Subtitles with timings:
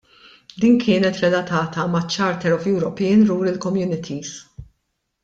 [0.61, 4.33] Din kienet relatata maċ-Charter of European Rural Communities.